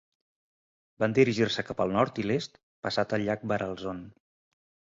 Van 1.03 1.13
dirigir-se 1.17 1.65
cap 1.69 1.83
al 1.85 1.93
nord 1.97 2.21
i 2.23 2.27
l'est 2.31 2.57
passat 2.87 3.15
el 3.19 3.27
llac 3.29 3.47
Baralzone. 3.53 4.09